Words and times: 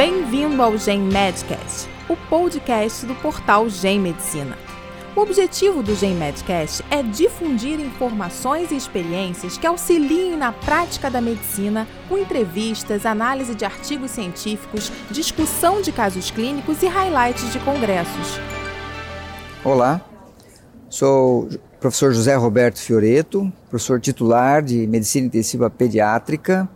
Bem-vindo 0.00 0.62
ao 0.62 0.78
Gen 0.78 1.02
Medcast, 1.02 1.86
o 2.08 2.16
podcast 2.16 3.04
do 3.04 3.14
portal 3.16 3.68
Gen 3.68 4.00
Medicina. 4.00 4.56
O 5.14 5.20
objetivo 5.20 5.82
do 5.82 5.94
Gen 5.94 6.14
Medcast 6.14 6.82
é 6.90 7.02
difundir 7.02 7.78
informações 7.78 8.70
e 8.70 8.76
experiências 8.76 9.58
que 9.58 9.66
auxiliem 9.66 10.38
na 10.38 10.52
prática 10.52 11.10
da 11.10 11.20
medicina, 11.20 11.86
com 12.08 12.16
entrevistas, 12.16 13.04
análise 13.04 13.54
de 13.54 13.66
artigos 13.66 14.12
científicos, 14.12 14.90
discussão 15.10 15.82
de 15.82 15.92
casos 15.92 16.30
clínicos 16.30 16.82
e 16.82 16.86
highlights 16.86 17.52
de 17.52 17.58
congressos. 17.58 18.40
Olá, 19.62 20.00
sou 20.88 21.42
o 21.42 21.58
professor 21.78 22.14
José 22.14 22.34
Roberto 22.36 22.78
Fioreto, 22.78 23.52
professor 23.68 24.00
titular 24.00 24.62
de 24.62 24.86
Medicina 24.86 25.26
Intensiva 25.26 25.68
Pediátrica 25.68 26.66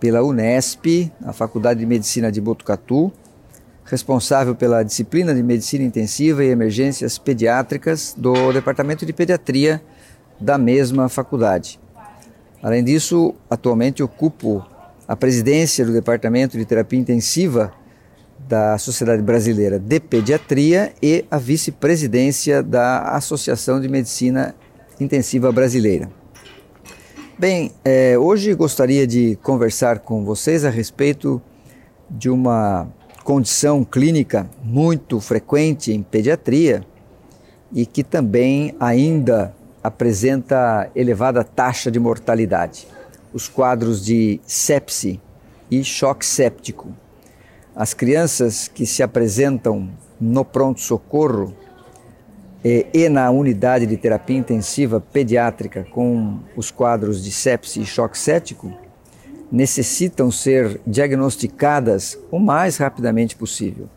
pela 0.00 0.22
Unesp, 0.22 1.12
a 1.22 1.32
Faculdade 1.32 1.80
de 1.80 1.86
Medicina 1.86 2.32
de 2.32 2.40
Botucatu, 2.40 3.12
responsável 3.84 4.54
pela 4.54 4.82
disciplina 4.82 5.34
de 5.34 5.42
Medicina 5.42 5.84
Intensiva 5.84 6.42
e 6.42 6.48
Emergências 6.48 7.18
Pediátricas 7.18 8.14
do 8.16 8.52
Departamento 8.52 9.04
de 9.04 9.12
Pediatria 9.12 9.82
da 10.40 10.56
mesma 10.56 11.08
faculdade. 11.08 11.78
Além 12.62 12.82
disso, 12.82 13.34
atualmente 13.48 14.02
ocupo 14.02 14.64
a 15.06 15.14
presidência 15.14 15.84
do 15.84 15.92
Departamento 15.92 16.56
de 16.56 16.64
Terapia 16.64 16.98
Intensiva 16.98 17.72
da 18.48 18.78
Sociedade 18.78 19.22
Brasileira 19.22 19.78
de 19.78 20.00
Pediatria 20.00 20.92
e 21.02 21.24
a 21.30 21.36
vice-presidência 21.36 22.62
da 22.62 23.02
Associação 23.16 23.80
de 23.80 23.88
Medicina 23.88 24.54
Intensiva 24.98 25.52
Brasileira. 25.52 26.19
Bem, 27.40 27.72
é, 27.82 28.18
hoje 28.18 28.52
gostaria 28.52 29.06
de 29.06 29.34
conversar 29.42 30.00
com 30.00 30.26
vocês 30.26 30.62
a 30.62 30.68
respeito 30.68 31.40
de 32.10 32.28
uma 32.28 32.86
condição 33.24 33.82
clínica 33.82 34.46
muito 34.62 35.18
frequente 35.22 35.90
em 35.90 36.02
pediatria 36.02 36.84
e 37.72 37.86
que 37.86 38.04
também 38.04 38.74
ainda 38.78 39.54
apresenta 39.82 40.90
elevada 40.94 41.42
taxa 41.42 41.90
de 41.90 41.98
mortalidade. 41.98 42.86
Os 43.32 43.48
quadros 43.48 44.04
de 44.04 44.38
sepse 44.44 45.18
e 45.70 45.82
choque 45.82 46.26
séptico. 46.26 46.88
As 47.74 47.94
crianças 47.94 48.68
que 48.68 48.84
se 48.84 49.02
apresentam 49.02 49.88
no 50.20 50.44
pronto-socorro 50.44 51.54
e, 52.64 52.86
e 52.92 53.08
na 53.08 53.30
unidade 53.30 53.86
de 53.86 53.96
terapia 53.96 54.36
intensiva 54.36 55.00
pediátrica 55.00 55.86
com 55.90 56.40
os 56.56 56.70
quadros 56.70 57.22
de 57.22 57.30
sepse 57.30 57.80
e 57.80 57.86
choque 57.86 58.18
cético 58.18 58.72
necessitam 59.50 60.30
ser 60.30 60.80
diagnosticadas 60.86 62.18
o 62.30 62.38
mais 62.38 62.76
rapidamente 62.76 63.34
possível, 63.34 63.88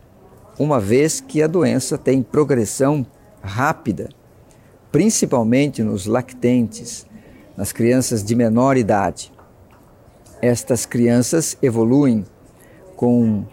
uma 0.58 0.80
vez 0.80 1.22
que 1.22 1.44
a 1.44 1.47
doença 1.47 1.97
tem 1.97 2.23
progressão 2.23 3.05
rápida, 3.42 4.09
principalmente 4.92 5.83
nos 5.83 6.05
lactentes, 6.05 7.05
nas 7.55 7.72
crianças 7.72 8.23
de 8.23 8.36
menor 8.36 8.77
idade. 8.77 9.31
Estas 10.42 10.86
crianças 10.86 11.58
evoluem 11.61 12.25
com 12.95 13.45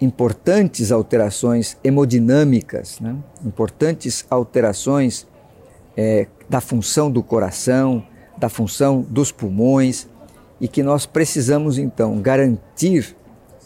importantes 0.00 0.90
alterações 0.90 1.76
hemodinâmicas, 1.84 2.98
né? 3.00 3.16
importantes 3.44 4.24
alterações 4.30 5.26
é, 5.96 6.26
da 6.48 6.60
função 6.60 7.10
do 7.10 7.22
coração, 7.22 8.04
da 8.38 8.48
função 8.48 9.02
dos 9.02 9.30
pulmões, 9.30 10.08
e 10.60 10.68
que 10.68 10.82
nós 10.82 11.06
precisamos 11.06 11.78
então 11.78 12.20
garantir 12.20 13.16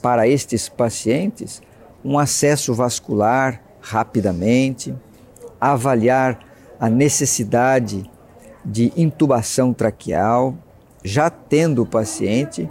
para 0.03 0.29
estes 0.29 0.69
pacientes 0.69 1.63
um 2.05 2.19
acesso 2.19 2.75
vascular 2.75 3.63
rapidamente, 3.81 4.95
avaliar 5.61 6.39
a 6.79 6.89
necessidade 6.89 8.11
de 8.65 8.93
intubação 8.97 9.73
traqueal, 9.73 10.55
já 11.03 11.29
tendo 11.31 11.83
o 11.83 11.87
paciente, 11.87 12.69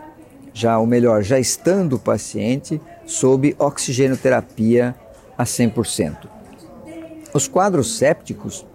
já 0.54 0.78
ou 0.78 0.88
melhor, 0.88 1.24
já 1.24 1.40
estando 1.40 1.94
o 1.94 2.00
paciente 2.00 2.82
sob 3.06 3.56
oxigenoterapia 3.60 4.96
a 5.38 5.44
100%. 5.44 6.28
Os 7.34 7.48
quadros 7.48 7.98
sépticos 7.98 8.66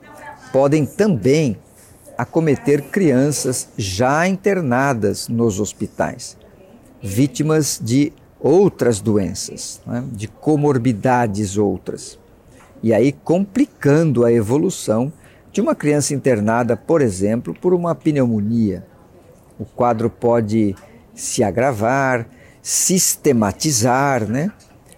podem 0.52 0.84
também 0.84 1.56
acometer 2.16 2.82
crianças 2.90 3.68
já 3.76 4.26
internadas 4.26 5.28
nos 5.28 5.60
hospitais, 5.60 6.36
vítimas 7.00 7.80
de 7.82 8.12
outras 8.40 9.00
doenças, 9.00 9.80
né, 9.86 10.02
de 10.10 10.26
comorbidades 10.26 11.56
outras. 11.56 12.18
E 12.82 12.92
aí 12.92 13.12
complicando 13.12 14.24
a 14.24 14.32
evolução 14.32 15.12
de 15.52 15.60
uma 15.60 15.74
criança 15.74 16.14
internada, 16.14 16.76
por 16.76 17.00
exemplo, 17.00 17.54
por 17.54 17.72
uma 17.72 17.94
pneumonia. 17.94 18.84
O 19.58 19.64
quadro 19.64 20.10
pode 20.10 20.74
se 21.14 21.42
agravar, 21.42 22.28
sistematizar, 22.62 24.28
né? 24.28 24.52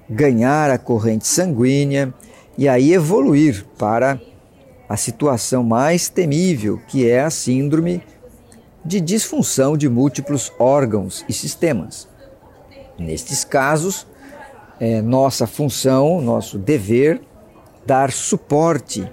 ganhar 0.09 0.71
a 0.71 0.78
corrente 0.78 1.26
sanguínea 1.26 2.12
e 2.59 2.69
aí 2.69 2.93
evoluir 2.93 3.65
para 3.78 4.21
a 4.88 4.97
situação 4.97 5.62
mais 5.62 6.09
temível, 6.09 6.81
que 6.88 7.09
é 7.09 7.21
a 7.21 7.31
síndrome 7.31 8.03
de 8.84 9.00
disfunção 9.00 9.76
de 9.76 9.88
múltiplos 9.88 10.53
órgãos 10.59 11.25
e 11.28 11.32
sistemas. 11.32 12.09
Nestes 12.98 13.44
casos, 13.44 14.06
é 14.81 15.00
nossa 15.00 15.47
função, 15.47 16.21
nosso 16.21 16.59
dever, 16.59 17.21
dar 17.87 18.10
suporte 18.10 19.10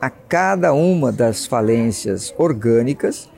a 0.00 0.10
cada 0.10 0.72
uma 0.72 1.12
das 1.12 1.46
falências 1.46 2.34
orgânicas 2.36 3.28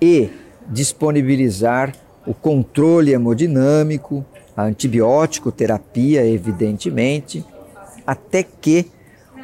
e 0.00 0.30
disponibilizar 0.68 1.92
o 2.26 2.32
controle 2.32 3.12
hemodinâmico, 3.12 4.24
a 4.56 4.62
antibiótico 4.62 5.52
terapia, 5.52 6.26
evidentemente, 6.26 7.44
até 8.06 8.42
que 8.42 8.90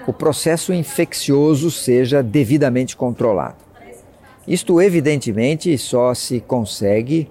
o 0.07 0.13
processo 0.13 0.73
infeccioso 0.73 1.71
seja 1.71 2.23
devidamente 2.23 2.97
controlado. 2.97 3.57
Isto, 4.47 4.81
evidentemente, 4.81 5.77
só 5.77 6.15
se 6.15 6.41
consegue 6.41 7.31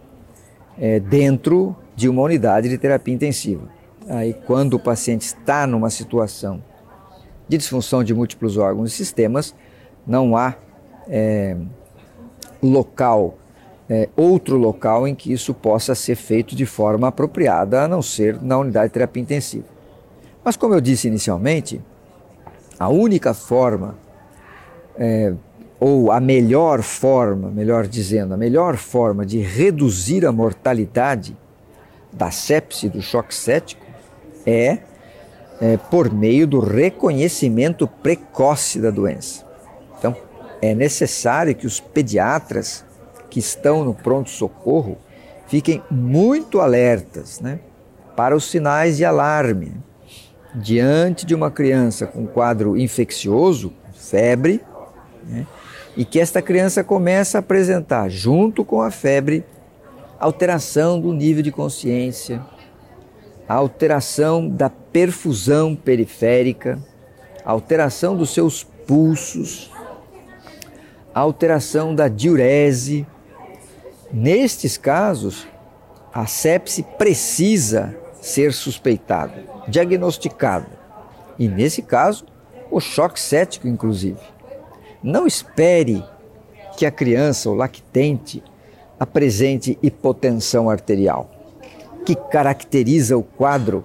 é, 0.77 0.99
dentro 0.99 1.75
de 1.95 2.07
uma 2.07 2.21
unidade 2.21 2.69
de 2.69 2.77
terapia 2.77 3.13
intensiva. 3.13 3.67
Aí, 4.07 4.33
quando 4.45 4.75
o 4.75 4.79
paciente 4.79 5.23
está 5.23 5.67
numa 5.67 5.89
situação 5.89 6.63
de 7.47 7.57
disfunção 7.57 8.03
de 8.03 8.13
múltiplos 8.13 8.57
órgãos 8.57 8.93
e 8.93 8.95
sistemas, 8.95 9.55
não 10.05 10.37
há 10.37 10.55
é, 11.07 11.57
local 12.61 13.37
é, 13.89 14.07
outro 14.15 14.55
local 14.55 15.07
em 15.07 15.15
que 15.15 15.33
isso 15.33 15.53
possa 15.53 15.95
ser 15.95 16.15
feito 16.15 16.55
de 16.55 16.65
forma 16.65 17.07
apropriada, 17.07 17.83
a 17.83 17.87
não 17.87 18.01
ser 18.01 18.39
na 18.41 18.57
unidade 18.57 18.87
de 18.87 18.93
terapia 18.93 19.23
intensiva. 19.23 19.65
Mas, 20.43 20.55
como 20.55 20.75
eu 20.75 20.81
disse 20.81 21.07
inicialmente, 21.07 21.81
a 22.77 22.87
única 22.87 23.33
forma, 23.33 23.97
é, 24.97 25.33
ou 25.79 26.11
a 26.11 26.19
melhor 26.19 26.83
forma, 26.83 27.49
melhor 27.49 27.87
dizendo, 27.87 28.33
a 28.33 28.37
melhor 28.37 28.77
forma 28.77 29.25
de 29.25 29.39
reduzir 29.39 30.25
a 30.25 30.31
mortalidade 30.31 31.35
da 32.13 32.29
sepse 32.31 32.89
do 32.89 33.01
choque 33.01 33.33
cético 33.33 33.85
é, 34.45 34.79
é 35.61 35.77
por 35.77 36.11
meio 36.11 36.45
do 36.47 36.59
reconhecimento 36.59 37.87
precoce 37.87 38.79
da 38.79 38.91
doença. 38.91 39.45
Então, 39.97 40.15
é 40.61 40.73
necessário 40.75 41.55
que 41.55 41.67
os 41.67 41.79
pediatras 41.79 42.85
que 43.29 43.39
estão 43.39 43.83
no 43.83 43.93
pronto-socorro 43.93 44.97
fiquem 45.47 45.81
muito 45.89 46.59
alertas 46.59 47.39
né, 47.39 47.59
para 48.15 48.35
os 48.35 48.45
sinais 48.45 48.97
de 48.97 49.05
alarme. 49.05 49.73
Diante 50.55 51.25
de 51.25 51.35
uma 51.35 51.51
criança 51.51 52.07
com 52.07 52.25
quadro 52.25 52.75
infeccioso, 52.75 53.71
febre, 53.93 54.61
né, 55.23 55.45
e 55.95 56.03
que 56.03 56.19
esta 56.19 56.41
criança 56.41 56.83
começa 56.83 57.37
a 57.37 57.39
apresentar, 57.39 58.09
junto 58.09 58.65
com 58.65 58.81
a 58.81 58.89
febre, 58.89 59.43
alteração 60.19 60.99
do 60.99 61.13
nível 61.13 61.43
de 61.43 61.51
consciência, 61.51 62.41
alteração 63.47 64.47
da 64.47 64.69
perfusão 64.69 65.75
periférica, 65.75 66.79
alteração 67.43 68.15
dos 68.15 68.33
seus 68.33 68.63
pulsos, 68.63 69.71
alteração 71.13 71.95
da 71.95 72.07
diurese, 72.07 73.05
Nestes 74.11 74.77
casos, 74.77 75.47
a 76.13 76.25
sepse 76.25 76.83
precisa 76.83 77.95
ser 78.21 78.53
suspeitado, 78.53 79.33
diagnosticado. 79.67 80.67
E 81.37 81.47
nesse 81.47 81.81
caso, 81.81 82.25
o 82.71 82.79
choque 82.79 83.19
cético, 83.19 83.67
inclusive. 83.67 84.19
Não 85.01 85.25
espere 85.25 86.03
que 86.75 86.85
a 86.85 86.91
criança, 86.91 87.49
o 87.49 87.53
lactente, 87.53 88.43
apresente 88.99 89.77
hipotensão 89.81 90.69
arterial. 90.69 91.29
que 92.05 92.15
caracteriza 92.15 93.15
o 93.15 93.21
quadro 93.21 93.83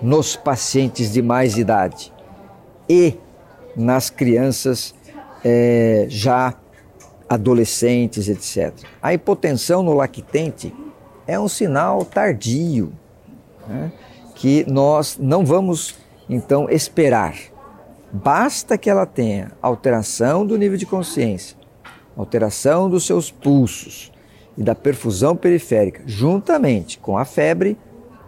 nos 0.00 0.36
pacientes 0.36 1.12
de 1.12 1.20
mais 1.20 1.56
idade 1.56 2.12
e 2.88 3.14
nas 3.74 4.10
crianças 4.10 4.94
é, 5.44 6.06
já 6.08 6.54
adolescentes, 7.28 8.28
etc. 8.28 8.72
A 9.02 9.12
hipotensão 9.12 9.82
no 9.82 9.92
lactente 9.92 10.74
é 11.26 11.38
um 11.38 11.48
sinal 11.48 12.04
tardio, 12.04 12.92
né, 13.66 13.92
que 14.34 14.64
nós 14.70 15.18
não 15.20 15.44
vamos 15.44 15.96
então 16.28 16.68
esperar. 16.70 17.36
Basta 18.12 18.78
que 18.78 18.88
ela 18.88 19.04
tenha 19.04 19.52
alteração 19.60 20.46
do 20.46 20.56
nível 20.56 20.78
de 20.78 20.86
consciência, 20.86 21.56
alteração 22.16 22.88
dos 22.88 23.04
seus 23.04 23.30
pulsos 23.30 24.12
e 24.56 24.62
da 24.62 24.74
perfusão 24.74 25.36
periférica, 25.36 26.02
juntamente 26.06 26.98
com 26.98 27.18
a 27.18 27.24
febre 27.24 27.76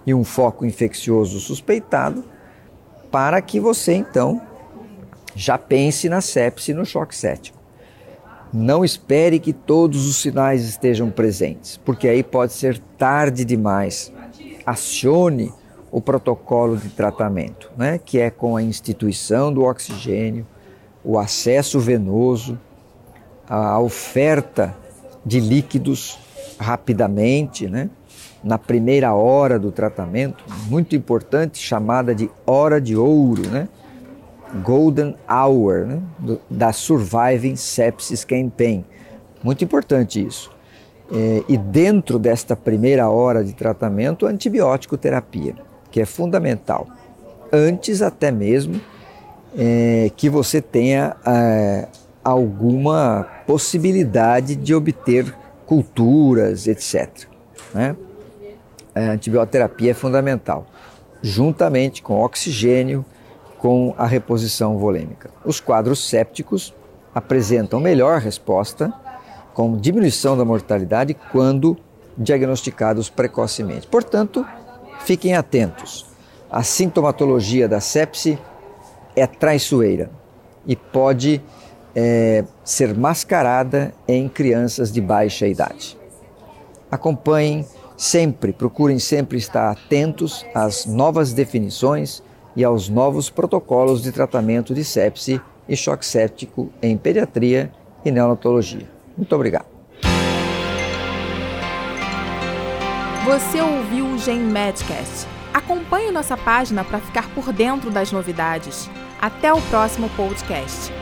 e 0.04 0.12
um 0.12 0.24
foco 0.24 0.66
infeccioso 0.66 1.38
suspeitado, 1.40 2.24
para 3.10 3.40
que 3.40 3.60
você 3.60 3.94
então 3.94 4.42
já 5.34 5.56
pense 5.56 6.08
na 6.08 6.20
sepse 6.20 6.74
no 6.74 6.84
choque 6.84 7.14
cético. 7.14 7.57
Não 8.52 8.84
espere 8.84 9.38
que 9.38 9.52
todos 9.52 10.06
os 10.06 10.16
sinais 10.16 10.64
estejam 10.64 11.10
presentes, 11.10 11.78
porque 11.84 12.08
aí 12.08 12.22
pode 12.22 12.52
ser 12.54 12.78
tarde 12.96 13.44
demais. 13.44 14.12
Acione 14.64 15.52
o 15.90 16.00
protocolo 16.00 16.76
de 16.76 16.88
tratamento, 16.90 17.70
né, 17.76 17.98
que 18.02 18.18
é 18.18 18.30
com 18.30 18.56
a 18.56 18.62
instituição 18.62 19.52
do 19.52 19.64
oxigênio, 19.64 20.46
o 21.04 21.18
acesso 21.18 21.80
venoso, 21.80 22.58
a 23.48 23.78
oferta 23.80 24.76
de 25.24 25.40
líquidos 25.40 26.18
rapidamente, 26.58 27.68
né, 27.68 27.88
na 28.42 28.58
primeira 28.58 29.14
hora 29.14 29.58
do 29.58 29.72
tratamento, 29.72 30.44
muito 30.68 30.94
importante, 30.94 31.58
chamada 31.58 32.14
de 32.14 32.30
hora 32.46 32.80
de 32.80 32.96
ouro, 32.96 33.48
né, 33.48 33.68
golden 34.62 35.14
hour, 35.28 35.86
né, 35.86 36.02
da 36.48 36.72
Surviving 36.72 37.56
Sepsis 37.56 38.24
Campaign. 38.24 38.84
Muito 39.42 39.62
importante 39.64 40.24
isso. 40.24 40.50
É, 41.10 41.42
e 41.48 41.56
dentro 41.56 42.18
desta 42.18 42.54
primeira 42.54 43.08
hora 43.08 43.42
de 43.42 43.54
tratamento, 43.54 44.26
antibiótico 44.26 44.96
terapia 44.96 45.54
que 45.90 46.00
é 46.00 46.06
fundamental, 46.06 46.86
antes 47.52 48.02
até 48.02 48.30
mesmo 48.30 48.80
é, 49.56 50.10
que 50.16 50.28
você 50.28 50.60
tenha 50.60 51.16
é, 51.26 51.88
alguma 52.22 53.26
possibilidade 53.46 54.54
de 54.54 54.74
obter 54.74 55.34
culturas, 55.64 56.66
etc. 56.66 57.08
Né? 57.74 57.96
A 58.94 59.00
antibioterapia 59.12 59.92
é 59.92 59.94
fundamental, 59.94 60.66
juntamente 61.22 62.02
com 62.02 62.20
oxigênio, 62.20 63.04
com 63.58 63.94
a 63.99 64.06
reposição 64.06 64.78
volêmica. 64.78 65.31
Os 65.44 65.60
quadros 65.60 66.08
sépticos 66.08 66.75
apresentam 67.14 67.81
melhor 67.81 68.20
resposta, 68.20 68.93
com 69.52 69.76
diminuição 69.76 70.37
da 70.37 70.44
mortalidade 70.44 71.14
quando 71.32 71.76
diagnosticados 72.16 73.10
precocemente. 73.10 73.87
Portanto, 73.87 74.46
Fiquem 75.08 75.34
atentos. 75.34 76.06
A 76.50 76.62
sintomatologia 76.62 77.69
da 77.69 77.81
sepse 77.81 78.38
é 79.14 79.26
traiçoeira 79.26 80.10
e 80.66 80.76
pode 80.76 81.43
é, 81.94 82.44
ser 82.64 82.94
mascarada 82.94 83.94
em 84.06 84.28
crianças 84.28 84.93
de 84.93 85.00
baixa 85.00 85.46
idade. 85.46 85.96
Acompanhem 86.90 87.66
sempre, 87.96 88.52
procurem 88.52 88.99
sempre 88.99 89.38
estar 89.38 89.70
atentos 89.70 90.44
às 90.55 90.87
novas 90.87 91.32
definições 91.32 92.22
e 92.58 92.64
aos 92.64 92.88
novos 92.88 93.31
protocolos 93.31 94.02
de 94.02 94.10
tratamento 94.10 94.75
de 94.75 94.82
sepse 94.82 95.40
e 95.69 95.76
choque 95.76 96.05
séptico 96.05 96.72
em 96.82 96.96
pediatria 96.96 97.70
e 98.05 98.10
neonatologia. 98.10 98.90
Muito 99.16 99.32
obrigado. 99.32 99.66
Você 103.25 103.60
ouviu 103.60 104.06
o 104.06 104.19
Gen 104.19 104.40
Medcast. 104.40 105.28
Acompanhe 105.55 106.10
nossa 106.10 106.37
página 106.37 106.82
para 106.82 106.99
ficar 106.99 107.32
por 107.32 107.52
dentro 107.52 107.93
das 107.93 108.10
novidades. 108.10 108.90
Até 109.20 109.52
o 109.52 109.62
próximo 109.62 110.10
podcast. 110.16 110.93